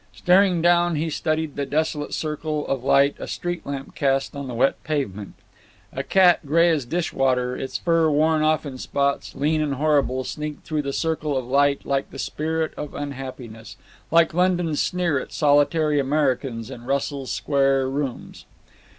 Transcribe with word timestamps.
Staring 0.15 0.63
down, 0.63 0.95
he 0.95 1.11
studied 1.11 1.55
the 1.55 1.63
desolate 1.67 2.15
circle 2.15 2.65
of 2.65 2.83
light 2.83 3.13
a 3.19 3.27
street 3.27 3.67
lamp 3.67 3.93
cast 3.93 4.35
on 4.35 4.47
the 4.47 4.55
wet 4.55 4.83
pavement. 4.83 5.35
A 5.93 6.01
cat 6.01 6.39
gray 6.43 6.71
as 6.71 6.87
dish 6.87 7.13
water, 7.13 7.55
its 7.55 7.77
fur 7.77 8.09
worn 8.09 8.41
off 8.41 8.65
in 8.65 8.79
spots, 8.79 9.35
lean 9.35 9.61
and 9.61 9.75
horrible, 9.75 10.23
sneaked 10.23 10.65
through 10.65 10.81
the 10.81 10.91
circle 10.91 11.37
of 11.37 11.45
light 11.45 11.85
like 11.85 12.09
the 12.09 12.17
spirit 12.17 12.73
of 12.75 12.95
unhappiness, 12.95 13.77
like 14.09 14.33
London's 14.33 14.81
sneer 14.81 15.19
at 15.19 15.31
solitary 15.31 15.99
Americans 15.99 16.71
in 16.71 16.83
Russell 16.85 17.27
Square 17.27 17.87
rooms. 17.89 18.45